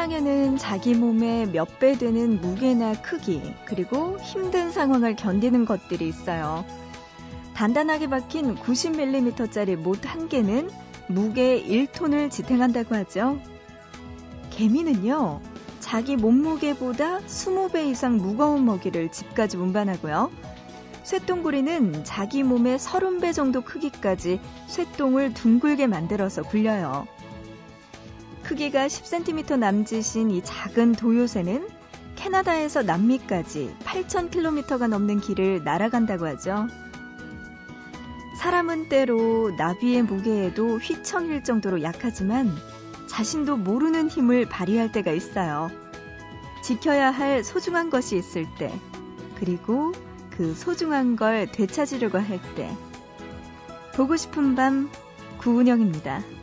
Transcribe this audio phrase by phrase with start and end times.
[0.00, 6.64] 세상에는 자기 몸의 몇 배 되는 무게나 크기, 그리고 힘든 상황을 견디는 것들이 있어요.
[7.54, 10.70] 단단하게 박힌 90mm짜리 못 한 개는
[11.08, 13.38] 무게 1톤을 지탱한다고 하죠.
[14.48, 15.42] 개미는요,
[15.80, 20.30] 자기 몸무게보다 20배 이상 무거운 먹이를 집까지 운반하고요.
[21.02, 27.06] 쇠똥구리는 자기 몸의 30배 정도 크기까지 쇠똥을 둥글게 만들어서 굴려요.
[28.50, 31.68] 크기가 10cm 남짓인 이 작은 도요새는
[32.16, 36.66] 캐나다에서 남미까지 8,000km가 넘는 길을 날아간다고 하죠.
[38.40, 42.52] 사람은 때로 나비의 무게에도 휘청일 정도로 약하지만
[43.06, 45.70] 자신도 모르는 힘을 발휘할 때가 있어요.
[46.64, 48.76] 지켜야 할 소중한 것이 있을 때,
[49.38, 49.92] 그리고
[50.36, 52.76] 그 소중한 걸 되찾으려고 할 때.
[53.94, 54.90] 보고 싶은 밤
[55.38, 56.39] 구은영입니다.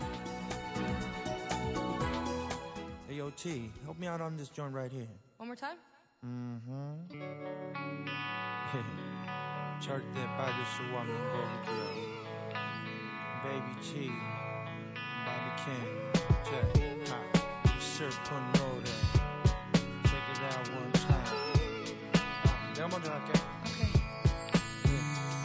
[3.96, 5.08] help me out on this joint right here.
[5.38, 5.76] One more time?
[6.24, 8.06] Mm-hmm.
[9.80, 12.22] 절대 빠질 수 없는 곡이고요.
[13.42, 14.10] Baby T,
[15.26, 15.90] Bobby King,
[16.44, 16.66] check,
[17.08, 17.26] hot,
[17.80, 18.86] 슬픈 노래.
[20.04, 21.26] Check it out one time.
[22.14, 23.32] 아, 내가 먼저 할게.
[23.66, 23.90] Okay.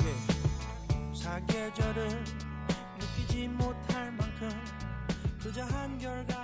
[0.06, 0.08] 예.
[1.16, 2.24] 사계절을
[3.00, 4.50] 느끼지 못할 만큼
[5.42, 6.41] 그저 한결 같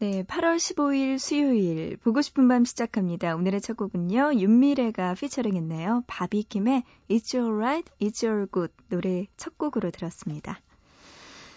[0.00, 3.36] 네, 8월 15일 수요일 보고 싶은 밤 시작합니다.
[3.36, 4.34] 오늘의 첫 곡은요.
[4.34, 6.04] 윤미래가 피처링했네요.
[6.06, 10.60] 바비킴의 It's Alright, It's All Good 노래 첫 곡으로 들었습니다.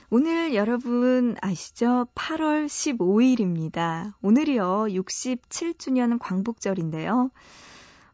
[0.09, 2.07] 오늘 여러분 아시죠?
[2.15, 4.13] 8월 15일입니다.
[4.21, 4.85] 오늘이요.
[4.91, 7.31] 67주년 광복절인데요.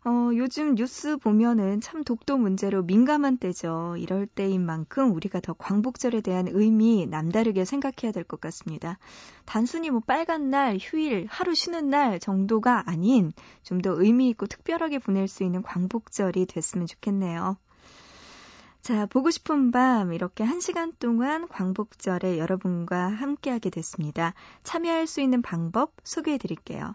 [0.06, 3.96] 어, 요즘 뉴스 보면은 참 독도 문제로 민감한 때죠.
[3.98, 8.98] 이럴 때인 만큼 우리가 더 광복절에 대한 의미 남다르게 생각해야 될 것 같습니다.
[9.46, 13.32] 단순히 뭐 빨간 날, 휴일, 하루 쉬는 날 정도가 아닌
[13.64, 17.58] 좀 더 의미 있고 특별하게 보낼 수 있는 광복절이 됐으면 좋겠네요.
[18.82, 24.34] 자, 보고 싶은 밤 이렇게 한 시간 동안 광복절에 여러분과 함께하게 됐습니다.
[24.64, 26.94] 참여할 수 있는 방법 소개해 드릴게요.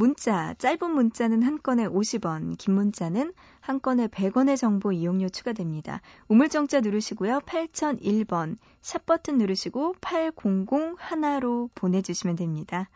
[0.00, 6.00] 문자, 짧은 문자는 한 건에 50원, 긴 문자는 한 건에 100원의 정보 이용료 추가됩니다.
[6.28, 7.40] 우물정자 누르시고요.
[7.40, 12.88] 8001번, 샵 버튼 누르시고 8001로 보내주시면 됩니다.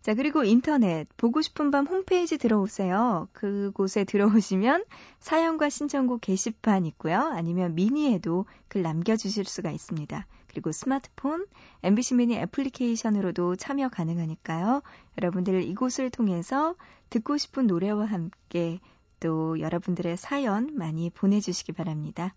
[0.00, 3.26] 자, 그리고 인터넷, 보고 싶은 밤 홈페이지 들어오세요.
[3.32, 4.84] 그곳에 들어오시면
[5.18, 7.18] 사연과 신청곡 게시판 있고요.
[7.18, 10.24] 아니면 미니에도 글 남겨주실 수가 있습니다.
[10.48, 11.46] 그리고 스마트폰,
[11.82, 14.82] MBC 미니 애플리케이션으로도 참여 가능하니까요.
[15.18, 16.74] 여러분들 이곳을 통해서
[17.10, 18.80] 듣고 싶은 노래와 함께
[19.20, 22.34] 또 여러분들의 사연 많이 보내주시기 바랍니다.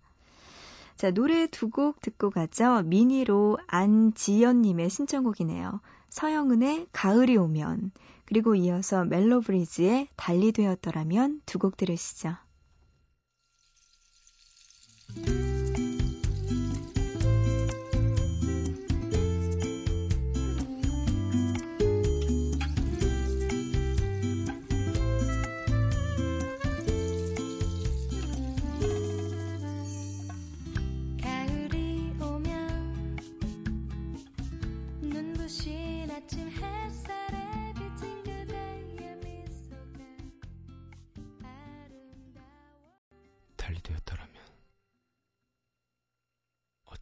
[0.96, 2.82] 자, 노래 두 곡 듣고 가죠.
[2.82, 5.80] 미니로 안지연님의 신청곡이네요.
[6.10, 7.92] 서영은의 가을이 오면,
[8.26, 12.36] 그리고 이어서 멜로브리즈의 달리 되었더라면 두 곡 들으시죠.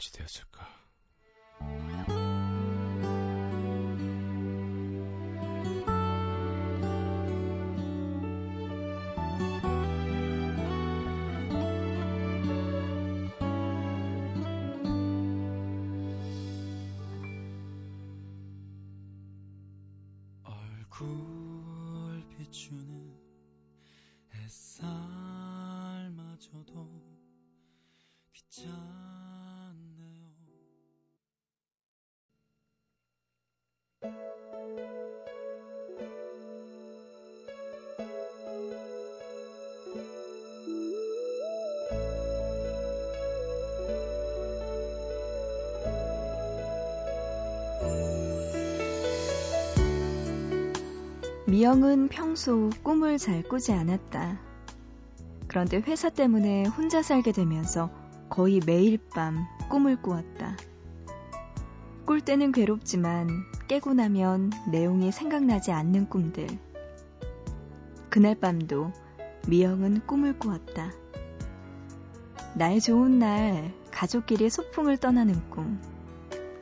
[0.09, 0.67] 되었을까?
[20.45, 23.19] 얼굴 비추는
[24.35, 25.21] 햇살마저도
[28.33, 29.00] 귀찮
[51.61, 54.41] 미영은 평소 꿈을 잘 꾸지 않았다.
[55.47, 57.91] 그런데 회사 때문에 혼자 살게 되면서
[58.31, 60.57] 거의 매일 밤 꿈을 꾸었다.
[62.07, 63.29] 꿀 때는 괴롭지만
[63.69, 66.47] 깨고 나면 내용이 생각나지 않는 꿈들.
[68.09, 68.91] 그날 밤도
[69.47, 70.93] 미영은 꿈을 꾸었다.
[72.55, 75.79] 날 좋은 날 가족끼리 소풍을 떠나는 꿈.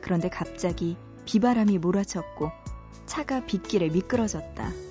[0.01, 2.51] 그런데 갑자기 비바람이 몰아쳤고
[3.05, 4.88] 차가 빗길에 미끄러졌다.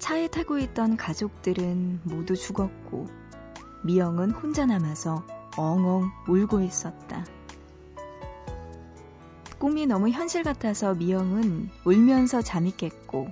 [0.00, 3.06] 차에 타고 있던 가족들은 모두 죽었고
[3.84, 5.24] 미영은 혼자 남아서
[5.56, 7.24] 엉엉 울고 있었다.
[9.58, 13.28] 꿈이 너무 현실 같아서 미영은 울면서 잠이 깼고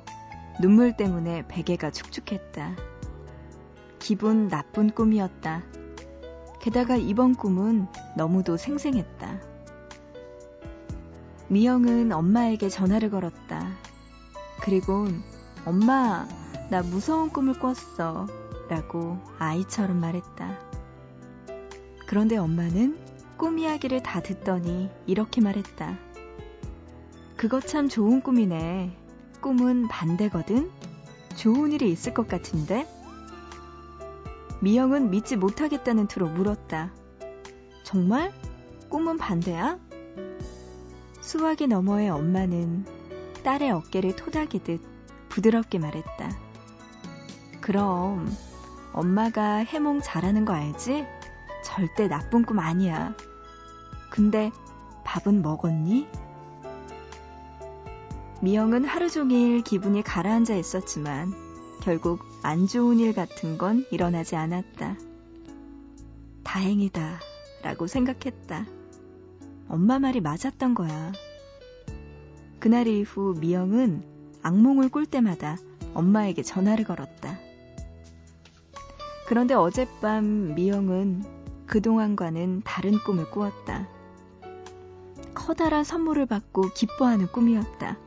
[0.60, 2.76] 눈물 때문에 베개가 축축했다.
[3.98, 5.62] 기분 나쁜 꿈이었다.
[6.60, 9.40] 게다가 이번 꿈은 너무도 생생했다.
[11.48, 13.70] 미영은 엄마에게 전화를 걸었다.
[14.60, 15.06] 그리고
[15.64, 16.28] 엄마,
[16.70, 18.26] 나 무서운 꿈을 꿨어.
[18.68, 20.58] 라고 아이처럼 말했다.
[22.06, 22.98] 그런데 엄마는
[23.38, 25.96] 꿈 이야기를 다 듣더니 이렇게 말했다.
[27.36, 28.94] 그거 참 좋은 꿈이네.
[29.40, 30.70] 꿈은 반대거든?
[31.36, 32.86] 좋은 일이 있을 것 같은데?
[34.60, 36.92] 미영은 믿지 못하겠다는 투로 물었다.
[37.84, 38.32] 정말?
[38.90, 39.78] 꿈은 반대야?
[41.20, 42.84] 수화기 너머의 엄마는
[43.44, 44.82] 딸의 어깨를 토닥이듯
[45.28, 46.47] 부드럽게 말했다.
[47.68, 48.34] 그럼
[48.94, 51.04] 엄마가 해몽 잘하는 거 알지?
[51.62, 53.14] 절대 나쁜 꿈 아니야.
[54.08, 54.50] 근데
[55.04, 56.06] 밥은 먹었니?
[58.40, 61.34] 미영은 하루 종일 기분이 가라앉아 있었지만
[61.82, 64.96] 결국 안 좋은 일 같은 건 일어나지 않았다.
[66.44, 67.20] 다행이다
[67.62, 68.64] 라고 생각했다.
[69.68, 71.12] 엄마 말이 맞았던 거야.
[72.60, 74.04] 그날 이후 미영은
[74.42, 75.58] 악몽을 꿀 때마다
[75.92, 77.47] 엄마에게 전화를 걸었다.
[79.28, 81.22] 그런데 어젯밤 미영은
[81.66, 83.86] 그동안과는 다른 꿈을 꾸었다.
[85.34, 87.98] 커다란 선물을 받고 기뻐하는 꿈이었다.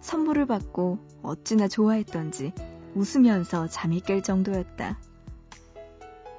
[0.00, 2.52] 선물을 받고 어찌나 좋아했던지
[2.94, 5.00] 웃으면서 잠이 깰 정도였다.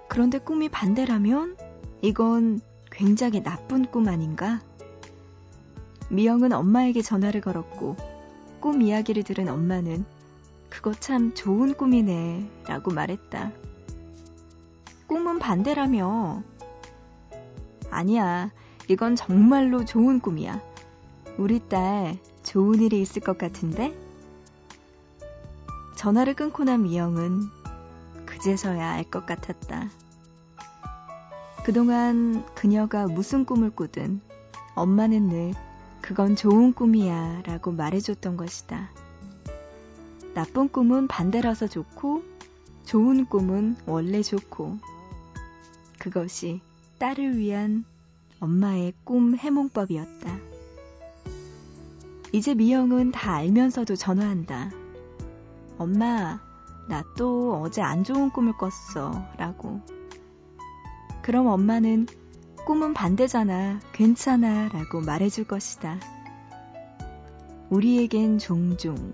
[0.08, 1.58] 그런데 꿈이 반대라면
[2.02, 4.62] 이건 굉장히 나쁜 꿈 아닌가?
[6.10, 7.98] 미영은 엄마에게 전화를 걸었고
[8.62, 10.06] 꿈 이야기를 들은 엄마는
[10.70, 13.52] 그거 참 좋은 꿈이네 라고 말했다.
[15.12, 16.42] 꿈은 반대라며.
[17.90, 18.50] 아니야,
[18.88, 20.62] 이건 정말로 좋은 꿈이야.
[21.38, 23.94] 우리 딸 좋은 일이 있을 것 같은데?
[25.98, 27.42] 전화를 끊고 난 미영은
[28.26, 29.90] 그제서야 알 것 같았다.
[31.66, 34.22] 그동안 그녀가 무슨 꿈을 꾸든
[34.76, 35.54] 엄마는 늘
[36.00, 38.90] 그건 좋은 꿈이야 라고 말해줬던 것이다.
[40.34, 42.24] 나쁜 꿈은 반대라서 좋고
[42.86, 44.78] 좋은 꿈은 원래 좋고
[46.02, 46.62] 그것이
[46.98, 47.86] 딸을 위한
[48.40, 50.40] 엄마의 꿈 해몽법이었다.
[52.32, 54.72] 이제 미영은 다 알면서도 전화한다.
[55.78, 56.40] 엄마,
[56.90, 59.28] 나 또 어제 안 좋은 꿈을 꿨어.
[59.38, 59.80] 라고.
[61.22, 62.08] 그럼 엄마는
[62.66, 63.80] 꿈은 반대잖아.
[63.94, 64.70] 괜찮아.
[64.70, 66.00] 라고 말해줄 것이다.
[67.70, 69.14] 우리에겐 종종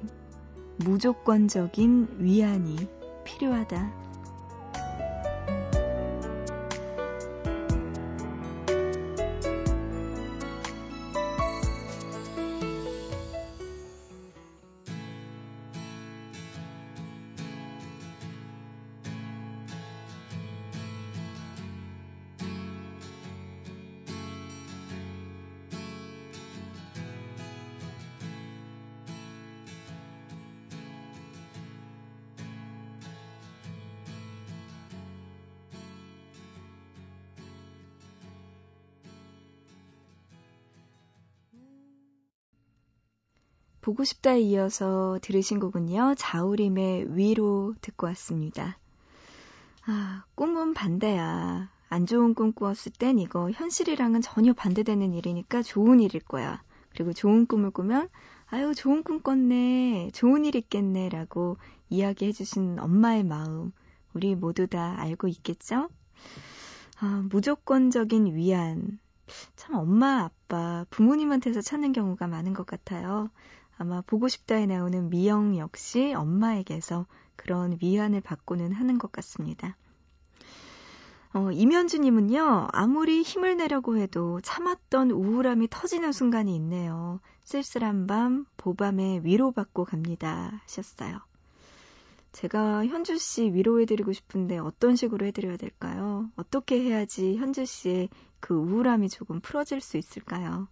[0.78, 2.88] 무조건적인 위안이
[3.26, 4.07] 필요하다.
[43.88, 46.16] 보고 싶다에 이어서 들으신 곡은요.
[46.18, 48.78] 자우림의 위로 듣고 왔습니다.
[49.86, 51.72] 아, 꿈은 반대야.
[51.88, 56.62] 안 좋은 꿈 꾸었을 땐 이거 현실이랑은 전혀 반대되는 일이니까 좋은 일일 거야.
[56.90, 58.10] 그리고 좋은 꿈을 꾸면
[58.48, 60.12] 아유, 좋은 꿈 꿨네.
[60.14, 61.08] 좋은 일 있겠네.
[61.08, 61.56] 라고
[61.90, 63.72] 이야기해 주신 엄마의 마음.
[64.14, 65.88] 우리 모두 다 알고 있겠죠?
[67.00, 69.00] 아, 무조건적인 위안.
[69.56, 73.30] 참 엄마, 아빠, 부모님한테서 찾는 경우가 많은 것 같아요.
[73.78, 77.06] 아마 보고 싶다에 나오는 미영 역시 엄마에게서
[77.36, 79.78] 그런 위안을 받고는 하는 것 같습니다.
[81.34, 87.20] 어, 이면주님은요, 아무리 힘을 내려고 해도 참았던 우울함이 터지는 순간이 있네요.
[87.44, 90.62] 쓸쓸한 밤, 보밤에 위로받고 갑니다.
[90.64, 91.20] 하셨어요.
[92.32, 96.30] 제가 현주 씨 위로해드리고 싶은데 어떤 식으로 해드려야 될까요?
[96.36, 100.68] 어떻게 해야지 현주 씨의 그 우울함이 조금 풀어질 수 있을까요?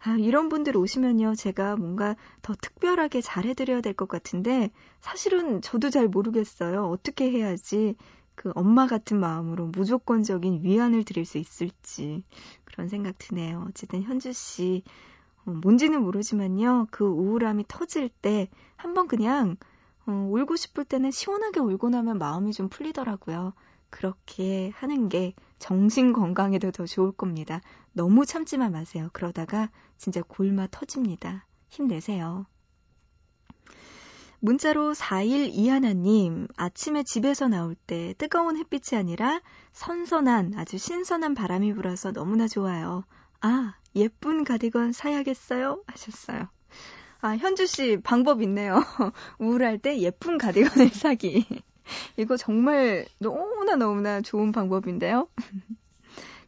[0.00, 6.08] 아, 이런 분들 오시면요, 제가 뭔가 더 특별하게 잘해드려야 될 것 같은데, 사실은 저도 잘
[6.08, 6.84] 모르겠어요.
[6.86, 7.96] 어떻게 해야지
[8.34, 12.22] 그 엄마 같은 마음으로 무조건적인 위안을 드릴 수 있을지
[12.64, 13.66] 그런 생각 드네요.
[13.68, 14.84] 어쨌든 현주 씨
[15.46, 16.88] 어, 뭔지는 모르지만요.
[16.90, 19.56] 그 우울함이 터질 때 한번 그냥
[20.06, 23.54] 어, 울고 싶을 때는 시원하게 울고 나면 마음이 좀 풀리더라고요.
[23.90, 27.60] 그렇게 하는 게 정신 건강에도 더 좋을 겁니다.
[27.92, 29.08] 너무 참지만 마세요.
[29.12, 31.46] 그러다가 진짜 골마 터집니다.
[31.68, 32.46] 힘내세요.
[34.40, 39.40] 문자로 4일 이하나님, 아침에 집에서 나올 때 뜨거운 햇빛이 아니라
[39.72, 43.04] 선선한, 아주 신선한 바람이 불어서 너무나 좋아요.
[43.40, 45.82] 아, 예쁜 가디건 사야겠어요?
[45.86, 46.48] 하셨어요.
[47.20, 48.76] 아, 현주 씨, 방법 있네요.
[49.40, 51.44] 우울할 때 예쁜 가디건을 사기.
[52.16, 55.28] 이거 정말 너무나 너무나 좋은 방법인데요.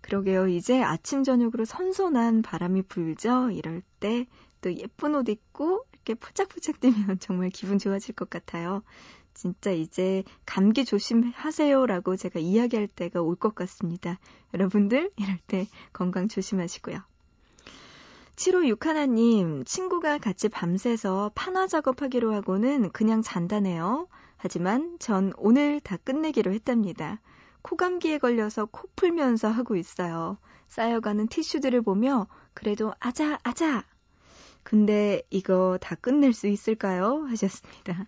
[0.01, 0.49] 그러게요.
[0.49, 3.51] 이제 아침, 저녁으로 선선한 바람이 불죠?
[3.51, 4.27] 이럴 때
[4.61, 8.83] 또 예쁜 옷 입고 이렇게 푸짝푸짝 뛰면 정말 기분 좋아질 것 같아요.
[9.33, 14.19] 진짜 이제 감기 조심하세요라고 제가 이야기할 때가 올 것 같습니다.
[14.53, 17.01] 여러분들 이럴 때 건강 조심하시고요.
[18.37, 24.09] 7호6 하나님, 친구가 같이 밤새서 판화 작업하기로 하고는 그냥 잔다네요.
[24.43, 27.21] 하지만 전 오늘 다 끝내기로 했답니다.
[27.61, 30.39] 코감기에 걸려서 코 풀면서 하고 있어요.
[30.67, 33.85] 쌓여가는 티슈들을 보며 그래도 아자, 아자!
[34.63, 37.27] 근데 이거 다 끝낼 수 있을까요?
[37.29, 38.07] 하셨습니다.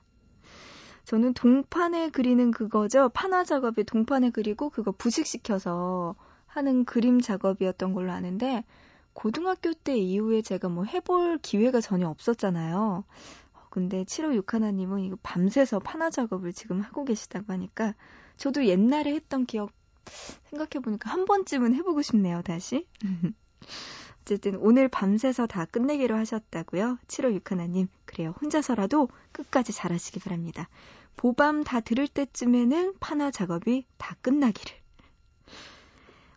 [1.05, 3.11] 저는 동판에 그리는 그거죠.
[3.11, 6.15] 판화 작업에 동판에 그리고 그거 부식시켜서
[6.47, 8.65] 하는 그림 작업이었던 걸로 아는데
[9.13, 13.05] 고등학교 때 이후에 제가 뭐 해볼 기회가 전혀 없었잖아요.
[13.73, 17.95] 근데 7호 6하나님은 이거 밤새서 판화 작업을 지금 하고 계시다고 하니까
[18.37, 19.73] 저도 옛날에 했던 기억
[20.51, 22.87] 생각해보니까 한 번쯤은 해보고 싶네요, 다시.
[24.21, 26.99] 어쨌든 오늘 밤새서 다 끝내기로 하셨다고요.
[27.07, 27.89] 7호 6하나님.
[28.05, 28.35] 그래요.
[28.43, 30.69] 혼자서라도 끝까지 잘하시기 바랍니다.
[31.17, 34.77] 보밤 다 들을 때쯤에는 판화 작업이 다 끝나기를.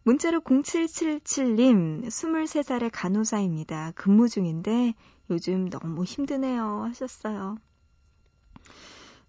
[0.03, 3.91] 문자로 0777님, 23살의 간호사입니다.
[3.95, 4.93] 근무 중인데
[5.29, 6.83] 요즘 너무 힘드네요.
[6.83, 7.57] 하셨어요.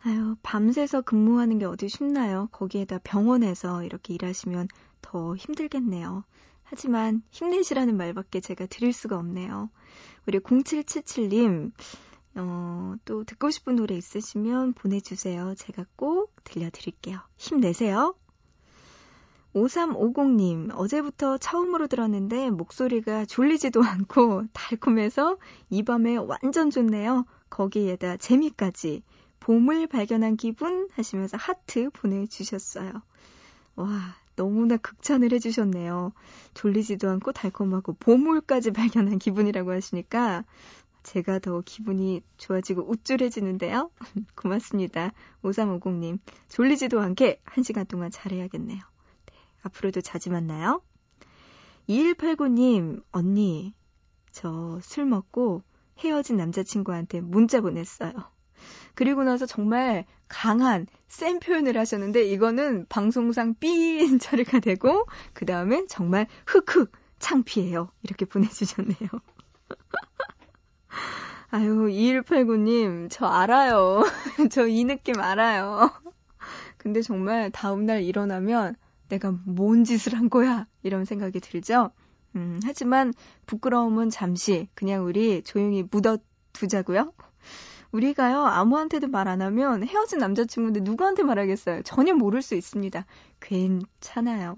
[0.05, 2.49] 아유, 밤새서 근무하는 게 어디 쉽나요?
[2.53, 4.69] 거기에다 병원에서 이렇게 일하시면
[5.00, 6.25] 더 힘들겠네요.
[6.62, 9.71] 하지만 힘내시라는 말밖에 제가 드릴 수가 없네요.
[10.26, 11.73] 우리 0777님,
[12.37, 15.55] 어, 또 듣고 싶은 노래 있으시면 보내주세요.
[15.57, 17.19] 제가 꼭 들려드릴게요.
[17.37, 18.15] 힘내세요.
[19.56, 25.38] 5350님, 어제부터 처음으로 들었는데 목소리가 졸리지도 않고 달콤해서
[25.70, 27.25] 이 밤에 완전 좋네요.
[27.48, 29.02] 거기에다 재미까지.
[29.40, 32.92] 봄을 발견한 기분 하시면서 하트 보내주셨어요.
[33.76, 36.12] 와, 너무나 극찬을 해주셨네요.
[36.52, 40.44] 졸리지도 않고 달콤하고 봄물까지 발견한 기분이라고 하시니까
[41.02, 43.90] 제가 더 기분이 좋아지고 우쭐해지는데요.
[44.34, 45.12] 고맙습니다.
[45.42, 46.18] 5350님.
[46.48, 48.96] 졸리지도 않게 한 시간 동안 잘해야겠네요.
[49.66, 50.82] 네, 앞으로도 자주 만나요.
[51.88, 53.75] 2189님, 언니,
[54.32, 55.62] 저 술 먹고
[55.99, 58.12] 헤어진 남자친구한테 문자 보냈어요.
[58.94, 66.26] 그리고 나서 정말 강한 센 표현을 하셨는데 이거는 방송상 삐인 처리가 되고 그 다음엔 정말
[66.46, 67.90] 흑흑 창피해요.
[68.02, 69.08] 이렇게 보내주셨네요.
[71.50, 74.02] 아유 2189님 저 알아요.
[74.50, 75.90] 저 이 느낌 알아요.
[76.76, 78.76] 근데 정말 다음날 일어나면
[79.08, 81.90] 내가 뭔 짓을 한 거야 이런 생각이 들죠.
[82.36, 83.14] 음, 하지만
[83.46, 86.18] 부끄러움은 잠시 그냥 우리 조용히 묻어
[86.52, 87.12] 두자고요.
[87.92, 91.82] 우리가요, 아무한테도 말 안 하면 헤어진 남자친구인데 누구한테 말하겠어요?
[91.82, 93.04] 전혀 모를 수 있습니다.
[93.40, 94.56] 괜찮아요.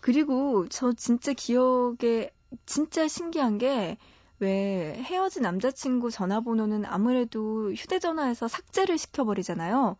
[0.00, 2.30] 그리고 저 진짜 기억에,
[2.66, 3.96] 진짜 신기한 게,
[4.38, 9.96] 왜 헤어진 남자친구 전화번호는 아무래도 휴대전화에서 삭제를 시켜버리잖아요.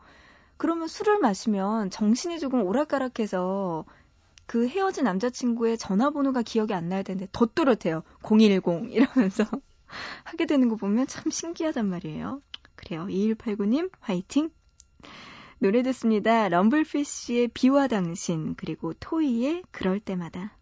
[0.61, 3.87] 그러면 술을 마시면 정신이 조금 오락가락해서
[4.45, 8.03] 그 헤어진 남자친구의 전화번호가 기억이 안 나야 되는데 더 또렷해요.
[8.23, 9.45] 010 이러면서.
[10.23, 12.43] 하게 되는 거 보면 참 신기하단 말이에요.
[12.77, 13.07] 그래요.
[13.07, 14.51] 2189님, 화이팅!
[15.61, 16.51] 노래 듣습니다.
[16.51, 20.59] 럼블피쉬의 비와 당신, 그리고 토이의 그럴 때마다.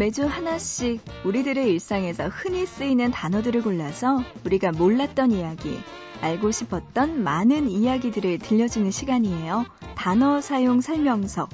[0.00, 5.78] 매주 하나씩 우리들의 일상에서 흔히 쓰이는 단어들을 골라서 우리가 몰랐던 이야기,
[6.22, 9.66] 알고 싶었던 많은 이야기들을 들려주는 시간이에요.
[9.96, 11.50] 단어 사용 설명서.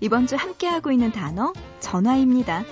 [0.00, 2.64] 이번 주 함께하고 있는 단어, 전화입니다.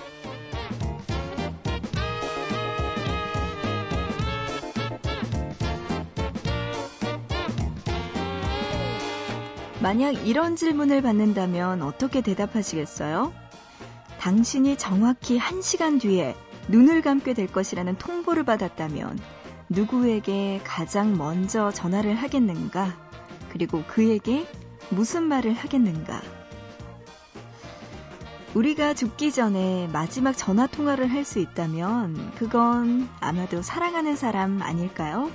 [9.80, 13.45] 만약 이런 질문을 받는다면 어떻게 대답하시겠어요?
[14.26, 16.34] 당신이 정확히 1시간 뒤에
[16.66, 19.20] 눈을 감게 될 것이라는 통보를 받았다면
[19.68, 22.92] 누구에게 가장 먼저 전화를 하겠는가?
[23.52, 24.48] 그리고 그에게
[24.90, 26.20] 무슨 말을 하겠는가?
[28.54, 35.30] 우리가 죽기 전에 마지막 전화 통화를 할 수 있다면 그건 아마도 사랑하는 사람 아닐까요?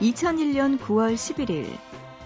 [0.00, 1.68] 2001년 9월 11일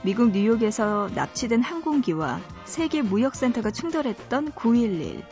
[0.02, 5.22] 미국 뉴욕에서 납치된 항공기와 세계 무역센터가 충돌했던 9.11.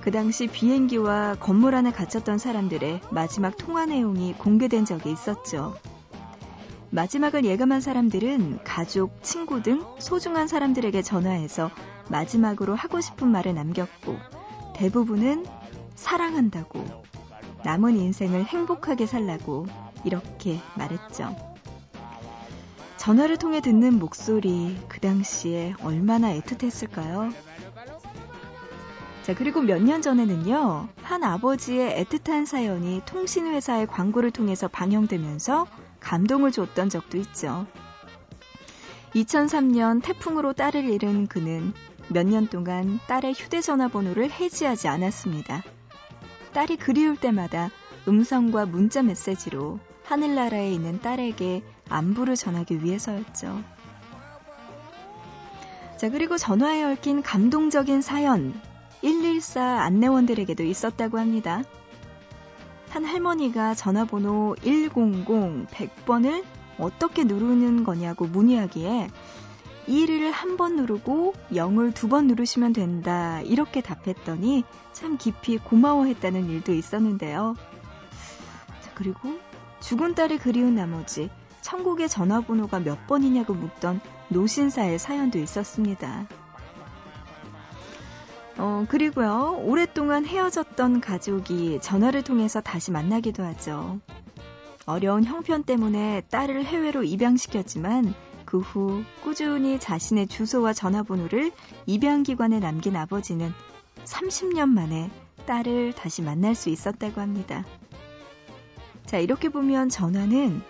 [0.00, 5.76] 그 당시 비행기와 건물 안에 갇혔던 사람들의 마지막 통화 내용이 공개된 적이 있었죠.
[6.90, 11.70] 마지막을 예감한 사람들은 가족, 친구 등 소중한 사람들에게 전화해서
[12.10, 14.16] 마지막으로 하고 싶은 말을 남겼고
[14.74, 15.46] 대부분은
[15.94, 16.84] 사랑한다고
[17.64, 19.66] 남은 인생을 행복하게 살라고
[20.04, 21.51] 이렇게 말했죠.
[23.02, 27.34] 전화를 통해 듣는 목소리 그 당시에 얼마나 애틋했을까요?
[29.24, 35.66] 자, 그리고 몇 년 전에는요, 한 아버지의 애틋한 사연이 통신회사의 광고를 통해서 방영되면서
[35.98, 37.66] 감동을 줬던 적도 있죠.
[39.16, 41.72] 2003년 태풍으로 딸을 잃은 그는
[42.08, 45.64] 몇 년 동안 딸의 휴대전화 번호를 해지하지 않았습니다.
[46.52, 47.68] 딸이 그리울 때마다
[48.06, 53.62] 음성과 문자 메시지로 하늘나라에 있는 딸에게 안부를 전하기 위해서였죠.
[55.96, 58.60] 자, 그리고 전화에 얽힌 감동적인 사연,
[59.02, 61.62] 114 안내원들에게도 있었다고 합니다.
[62.90, 66.44] 한 할머니가 전화번호 100, 100번을
[66.78, 69.08] 어떻게 누르는 거냐고 문의하기에
[69.88, 73.40] 1을 한 번 누르고 0을 두 번 누르시면 된다.
[73.42, 77.56] 이렇게 답했더니 참 깊이 고마워했다는 일도 있었는데요.
[78.80, 79.38] 자, 그리고
[79.80, 81.30] 죽은 딸이 그리운 나머지
[81.62, 86.26] 천국의 전화번호가 몇 번이냐고 묻던 노신사의 사연도 있었습니다.
[88.58, 93.98] 어, 그리고요, 오랫동안 헤어졌던 가족이 전화를 통해서 다시 만나기도 하죠.
[94.84, 101.52] 어려운 형편 때문에 딸을 해외로 입양시켰지만 그 후 꾸준히 자신의 주소와 전화번호를
[101.86, 103.50] 입양기관에 남긴 아버지는
[104.04, 105.10] 30년 만에
[105.46, 107.64] 딸을 다시 만날 수 있었다고 합니다.
[109.06, 110.60] 자, 이렇게 보면 전화는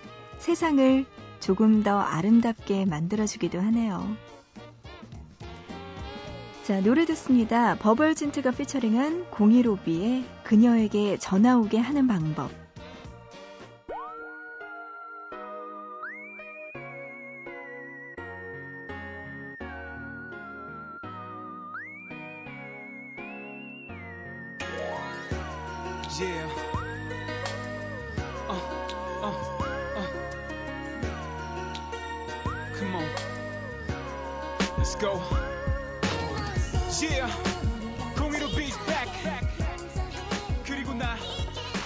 [0.42, 1.06] 세상을
[1.38, 4.16] 조금 더 아름답게 만들어주기도 하네요.
[6.64, 7.76] 자, 노래 듣습니다.
[7.76, 12.50] 버벌진트가 피처링한 015B의 그녀에게 전화 오게 하는 방법.
[26.20, 26.46] Yeah.
[28.48, 28.60] Uh,
[29.24, 29.61] uh,
[35.00, 35.20] Go.
[37.00, 37.26] Yeah.
[38.14, 39.08] 015 B's back.
[40.64, 41.16] 그리고 나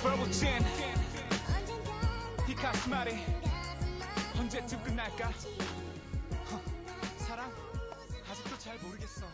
[0.02, 0.62] Verbal Chin.
[2.48, 3.24] 이 가슴 아래
[4.38, 5.28] 언제쯤 끝날까?
[6.50, 6.60] 허,
[7.18, 7.50] 사랑
[8.30, 9.26] 아직도 잘 모르겠어.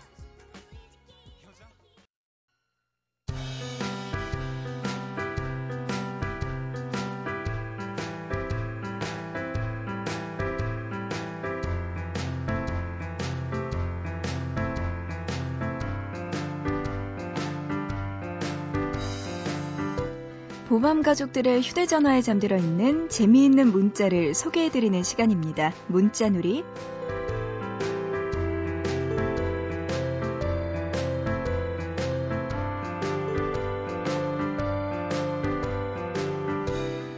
[20.68, 25.72] 보밤 가족들의 휴대전화에 잠들어 있는 재미있는 문자를 소개해드리는 시간입니다.
[25.88, 26.64] 문자놀이.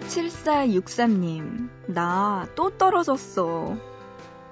[0.08, 3.76] (7463님) 나 또 떨어졌어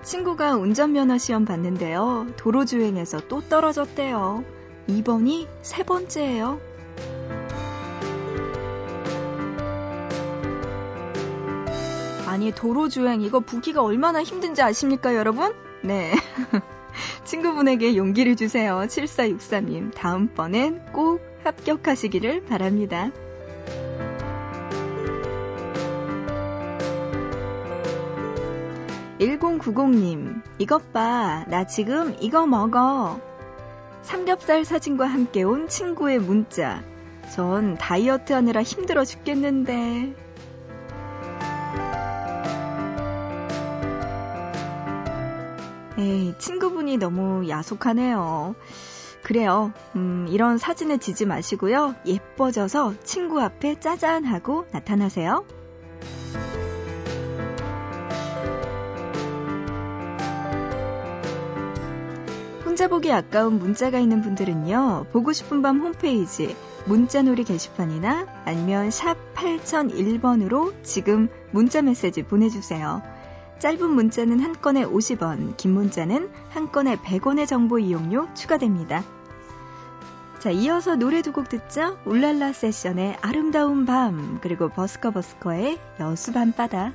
[0.03, 4.45] 친구가 운전면허 시험 봤는데요 도로주행에서 또 떨어졌대요
[4.89, 6.72] 이번이 세 번째예요
[12.33, 15.53] 아니 도로주행 이거 보기가 얼마나 힘든지 아십니까 여러분?
[15.83, 16.15] 네.
[17.25, 18.81] 친구분에게 용기를 주세요.
[18.87, 19.93] 7463님.
[19.95, 23.11] 다음번엔 꼭 합격하시기를 바랍니다.
[29.19, 31.45] 1090님, 이것 봐.
[31.49, 33.21] 나 지금 이거 먹어.
[34.01, 36.83] 삼겹살 사진과 함께 온 친구의 문자.
[37.35, 40.32] 전 다이어트 하느라 힘들어 죽겠는데.
[46.03, 48.57] 에이, 친구분이 너무 야속하네요.
[49.23, 49.73] 그래요.
[49.95, 51.95] 음, 이런 사진에 지지 마시고요.
[52.05, 55.45] 예뻐져서 친구 앞에 짜잔 하고 나타나세요.
[62.65, 65.07] 혼자 보기 아까운 문자가 있는 분들은요.
[65.13, 73.03] 보고 싶은 밤 홈페이지 문자놀이 게시판이나 아니면 샵 8001번으로 지금 문자 메시지 보내주세요.
[73.63, 79.05] 짧은 문자는 한 건에 50원, 긴 문자는 한 건에 100원의 정보 이용료 추가됩니다.
[80.41, 81.97] 자, 이어서 노래 두 곡 듣죠?
[82.05, 86.93] 울랄라 세션의 아름다운 밤, 그리고 버스커 버스커의 여수 밤바다.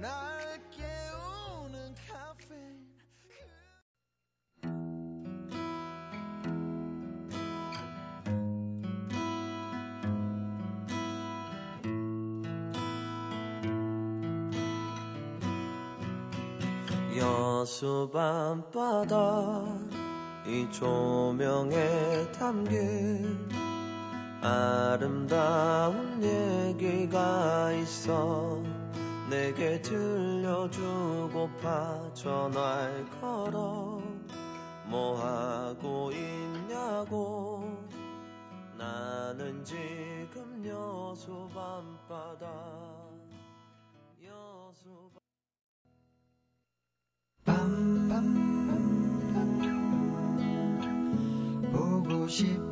[0.00, 2.80] 날 깨우는 카페인
[17.16, 19.64] 여수 밤바다
[20.46, 23.48] 이 조명에 담긴
[24.42, 28.79] 아름다운 얘기가 있어
[29.30, 30.90] 내게 들려주고파
[32.14, 34.02] 전화를 걸어
[34.86, 37.64] 뭐 하고 있냐고.
[38.76, 42.50] 나는 지금 여수 밤바다.
[44.24, 45.08] 여수
[47.44, 47.54] 밤.
[47.54, 48.50] 밤밤
[51.72, 52.69] 보고 싶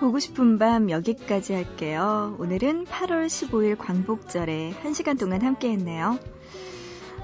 [0.00, 2.34] 보고 싶은 밤 여기까지 할게요.
[2.38, 6.18] 오늘은 8월 15일 광복절에 1시간 동안 함께 했네요.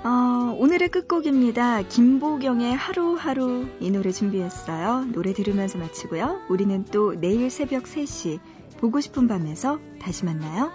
[0.04, 1.82] 어, 오늘의 끝곡입니다.
[1.82, 5.06] 김보경의 하루하루 이 노래 준비했어요.
[5.06, 6.42] 노래 들으면서 마치고요.
[6.50, 8.40] 우리는 또 내일 새벽 3시
[8.76, 10.70] 보고 싶은 밤에서 다시 만나요.